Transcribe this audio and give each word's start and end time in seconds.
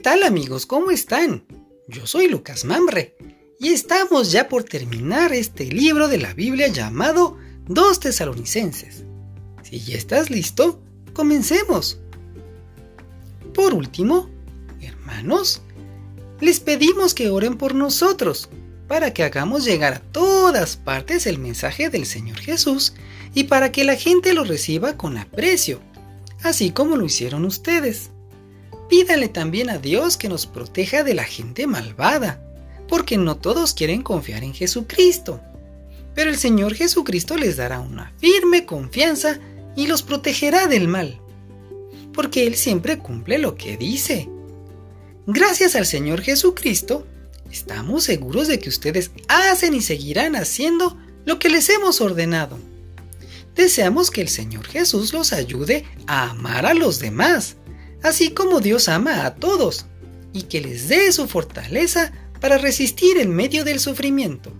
tal 0.00 0.22
amigos? 0.22 0.64
¿Cómo 0.64 0.90
están? 0.90 1.44
Yo 1.86 2.06
soy 2.06 2.28
Lucas 2.28 2.64
Mamre 2.64 3.16
y 3.58 3.68
estamos 3.68 4.32
ya 4.32 4.48
por 4.48 4.64
terminar 4.64 5.32
este 5.32 5.66
libro 5.66 6.08
de 6.08 6.16
la 6.16 6.32
Biblia 6.32 6.68
llamado 6.68 7.36
Dos 7.66 8.00
Tesalonicenses. 8.00 9.04
Si 9.62 9.78
ya 9.80 9.98
estás 9.98 10.30
listo, 10.30 10.80
comencemos. 11.12 12.00
Por 13.52 13.74
último, 13.74 14.30
hermanos, 14.80 15.60
les 16.40 16.60
pedimos 16.60 17.12
que 17.12 17.28
oren 17.28 17.58
por 17.58 17.74
nosotros 17.74 18.48
para 18.88 19.12
que 19.12 19.22
hagamos 19.22 19.66
llegar 19.66 19.92
a 19.92 20.00
todas 20.00 20.76
partes 20.76 21.26
el 21.26 21.38
mensaje 21.38 21.90
del 21.90 22.06
Señor 22.06 22.38
Jesús 22.38 22.94
y 23.34 23.44
para 23.44 23.70
que 23.70 23.84
la 23.84 23.96
gente 23.96 24.32
lo 24.32 24.44
reciba 24.44 24.96
con 24.96 25.18
aprecio, 25.18 25.80
así 26.42 26.70
como 26.70 26.96
lo 26.96 27.04
hicieron 27.04 27.44
ustedes. 27.44 28.10
Pídale 28.90 29.28
también 29.28 29.70
a 29.70 29.78
Dios 29.78 30.16
que 30.16 30.28
nos 30.28 30.46
proteja 30.46 31.04
de 31.04 31.14
la 31.14 31.22
gente 31.22 31.68
malvada, 31.68 32.42
porque 32.88 33.16
no 33.16 33.36
todos 33.36 33.72
quieren 33.72 34.02
confiar 34.02 34.42
en 34.42 34.52
Jesucristo. 34.52 35.40
Pero 36.12 36.28
el 36.28 36.36
Señor 36.36 36.74
Jesucristo 36.74 37.36
les 37.36 37.56
dará 37.56 37.78
una 37.78 38.12
firme 38.18 38.66
confianza 38.66 39.38
y 39.76 39.86
los 39.86 40.02
protegerá 40.02 40.66
del 40.66 40.88
mal, 40.88 41.20
porque 42.12 42.48
Él 42.48 42.56
siempre 42.56 42.98
cumple 42.98 43.38
lo 43.38 43.54
que 43.54 43.76
dice. 43.76 44.28
Gracias 45.24 45.76
al 45.76 45.86
Señor 45.86 46.20
Jesucristo, 46.20 47.06
estamos 47.48 48.02
seguros 48.02 48.48
de 48.48 48.58
que 48.58 48.68
ustedes 48.70 49.12
hacen 49.28 49.72
y 49.72 49.82
seguirán 49.82 50.34
haciendo 50.34 50.98
lo 51.24 51.38
que 51.38 51.48
les 51.48 51.68
hemos 51.68 52.00
ordenado. 52.00 52.58
Deseamos 53.54 54.10
que 54.10 54.22
el 54.22 54.28
Señor 54.28 54.66
Jesús 54.66 55.12
los 55.12 55.32
ayude 55.32 55.84
a 56.08 56.30
amar 56.30 56.66
a 56.66 56.74
los 56.74 56.98
demás 56.98 57.56
así 58.02 58.30
como 58.30 58.60
Dios 58.60 58.88
ama 58.88 59.26
a 59.26 59.34
todos, 59.34 59.86
y 60.32 60.42
que 60.42 60.60
les 60.60 60.88
dé 60.88 61.10
su 61.12 61.26
fortaleza 61.26 62.12
para 62.40 62.58
resistir 62.58 63.18
en 63.18 63.34
medio 63.34 63.64
del 63.64 63.80
sufrimiento. 63.80 64.52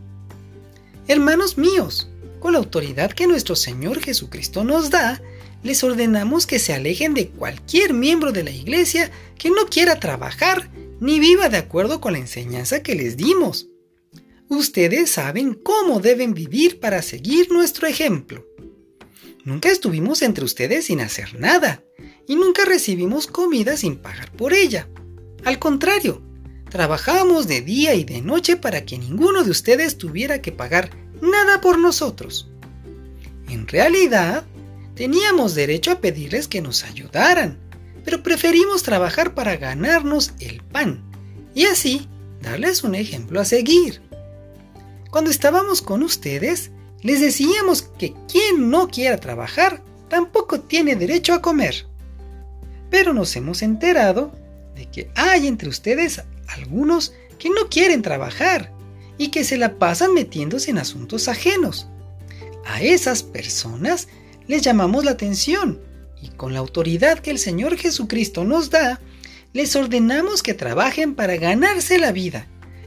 Hermanos 1.09 1.59
míos, 1.59 2.09
con 2.41 2.53
la 2.53 2.59
autoridad 2.59 3.13
que 3.13 3.27
nuestro 3.27 3.57
Señor 3.57 4.01
Jesucristo 4.01 4.65
nos 4.65 4.91
da, 4.91 5.21
les 5.63 5.85
ordenamos 5.85 6.47
que 6.47 6.59
se 6.59 6.73
alejen 6.73 7.15
de 7.15 7.29
cualquier 7.29 7.93
miembro 7.93 8.33
de 8.33 8.45
la 8.45 8.51
iglesia 8.51 9.11
que 9.39 9.51
no 9.51 9.67
quiera 9.67 10.01
trabajar 10.01 10.71
ni 11.01 11.19
viva 11.19 11.49
de 11.49 11.59
acuerdo 11.59 12.01
con 12.01 12.13
la 12.13 12.19
enseñanza 12.19 12.83
que 12.83 12.95
les 12.95 13.17
dimos. 13.17 13.69
Ustedes 14.49 15.11
saben 15.11 15.55
cómo 15.55 16.01
deben 16.01 16.35
vivir 16.35 16.81
para 16.81 17.03
seguir 17.03 17.51
nuestro 17.51 17.87
ejemplo. 17.87 18.47
Nunca 19.45 19.71
estuvimos 19.71 20.23
entre 20.23 20.45
ustedes 20.45 20.87
sin 20.87 21.01
hacer 21.01 21.39
nada, 21.39 21.83
y 22.31 22.37
nunca 22.37 22.65
recibimos 22.65 23.27
comida 23.27 23.77
sin 23.77 23.97
pagar 23.97 24.31
por 24.31 24.53
ella. 24.53 24.87
Al 25.45 25.59
contrario, 25.59 26.23
trabajamos 26.71 27.49
de 27.49 27.61
día 27.61 27.97
y 27.97 28.05
de 28.05 28.21
noche 28.21 28.57
para 28.57 28.85
que 28.85 28.99
ninguno 28.99 29.43
de 29.43 29.51
ustedes 29.51 29.99
tuviera 29.99 30.41
que 30.41 30.53
pagar 30.53 30.91
nada 31.21 31.61
por 31.61 31.81
nosotros. 31.81 32.49
En 33.49 33.67
realidad, 33.67 34.45
teníamos 34.95 35.57
derecho 35.57 35.91
a 35.91 36.01
pedirles 36.01 36.47
que 36.47 36.61
nos 36.61 36.85
ayudaran, 36.85 37.59
pero 38.05 38.23
preferimos 38.23 38.85
trabajar 38.85 39.35
para 39.35 39.57
ganarnos 39.57 40.31
el 40.39 40.63
pan 40.63 41.03
y 41.53 41.65
así 41.65 42.07
darles 42.41 42.85
un 42.85 42.95
ejemplo 42.95 43.41
a 43.41 43.45
seguir. 43.45 44.03
Cuando 45.11 45.33
estábamos 45.33 45.83
con 45.83 46.05
ustedes, 46.05 46.71
les 47.03 47.21
decíamos 47.21 47.83
que 47.99 48.15
quien 48.31 48.71
no 48.71 48.87
quiera 48.87 49.17
trabajar 49.17 49.83
tampoco 50.09 50.61
tiene 50.61 50.95
derecho 50.95 51.35
a 51.35 51.43
comer. 51.43 51.90
Pero 52.91 53.13
nos 53.13 53.35
hemos 53.37 53.63
enterado 53.63 54.33
de 54.75 54.87
que 54.87 55.11
hay 55.15 55.47
entre 55.47 55.69
ustedes 55.69 56.23
algunos 56.49 57.15
que 57.39 57.51
no 57.51 57.69
quieren 57.71 58.03
trabajar 58.03 58.73
y 59.19 59.29
que 59.29 59.45
se 59.45 59.57
la 59.57 59.79
pasan 59.79 60.15
metiéndose 60.15 60.71
en 60.71 60.79
asuntos 60.79 61.29
ajenos. 61.29 61.89
A 62.65 62.83
esas 62.83 63.23
personas 63.23 64.09
les 64.47 64.63
llamamos 64.63 65.05
la 65.05 65.13
atención 65.13 65.81
y 66.23 66.29
con 66.31 66.53
la 66.53 66.59
autoridad 66.59 67.19
que 67.21 67.31
el 67.31 67.39
Señor 67.39 67.77
Jesucristo 67.77 68.45
nos 68.45 68.71
da, 68.71 69.01
les 69.53 69.75
ordenamos 69.77 70.43
que 70.43 70.55
trabajen 70.55 71.15
para 71.15 71.37
ganarse 71.37 71.99
la 71.99 72.13
vida 72.13 72.47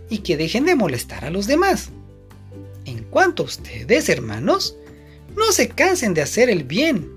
y 0.10 0.20
que 0.20 0.38
dejen 0.38 0.66
de 0.66 0.76
molestar 0.76 1.26
a 1.26 1.30
los 1.30 1.48
demás. 1.48 1.90
En 2.86 3.04
cuanto 3.06 3.44
a 3.44 3.46
ustedes, 3.46 4.10
hermanos, 4.10 4.76
no 5.36 5.52
se 5.52 5.70
cansen 5.70 6.14
de 6.14 6.22
hacer 6.22 6.50
el 6.50 6.64
bien 6.64 7.10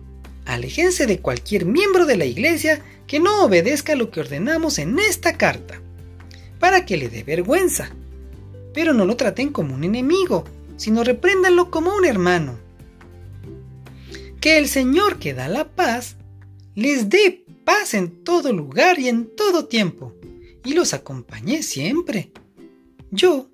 aléjense 0.47 1.07
de 1.07 1.21
cualquier 1.21 1.67
miembro 1.67 2.07
de 2.07 2.17
la 2.17 2.25
iglesia 2.25 2.83
que 3.07 3.21
no 3.21 3.45
obedezca 3.45 3.95
lo 3.95 4.11
que 4.11 4.21
ordenamos 4.21 4.79
en 4.79 4.99
esta 4.99 5.37
carta, 5.37 5.81
para 6.59 6.87
que 6.87 6.97
le 6.97 7.09
dé 7.09 7.23
vergüenza. 7.23 7.91
Pero 8.73 8.95
no 8.95 9.05
lo 9.05 9.17
traten 9.17 9.51
como 9.51 9.75
un 9.75 9.85
enemigo, 9.85 10.45
sino 10.77 11.05
repréndanlo 11.05 11.71
como 11.71 11.95
un 11.95 12.05
hermano. 12.05 12.59
Que 14.41 14.59
el 14.59 14.69
Señor 14.69 15.19
que 15.19 15.35
da 15.35 15.49
la 15.49 15.69
paz 15.69 16.17
les 16.75 17.09
dé 17.09 17.45
paz 17.65 17.95
en 17.95 18.23
todo 18.23 18.53
lugar 18.53 18.99
y 18.99 19.09
en 19.09 19.35
todo 19.35 19.67
tiempo, 19.67 20.15
y 20.65 20.75
los 20.75 20.95
acompañe 20.95 21.63
siempre. 21.63 22.31
Yo, 23.11 23.49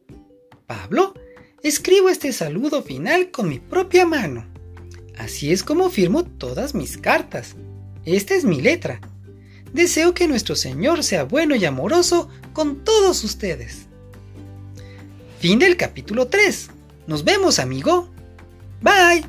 Pablo, 0.66 1.14
escribo 1.62 2.08
este 2.08 2.32
saludo 2.32 2.82
final 2.82 3.30
con 3.30 3.48
mi 3.48 3.58
propia 3.58 4.06
mano. 4.06 4.51
Así 5.22 5.52
es 5.52 5.62
como 5.62 5.88
firmo 5.88 6.24
todas 6.24 6.74
mis 6.74 6.98
cartas. 6.98 7.54
Esta 8.04 8.34
es 8.34 8.44
mi 8.44 8.60
letra. 8.60 9.00
Deseo 9.72 10.14
que 10.14 10.26
nuestro 10.26 10.56
Señor 10.56 11.04
sea 11.04 11.22
bueno 11.22 11.54
y 11.54 11.64
amoroso 11.64 12.28
con 12.52 12.82
todos 12.82 13.22
ustedes. 13.22 13.86
Fin 15.38 15.60
del 15.60 15.76
capítulo 15.76 16.26
3. 16.26 16.70
Nos 17.06 17.22
vemos, 17.22 17.60
amigo. 17.60 18.08
Bye. 18.80 19.24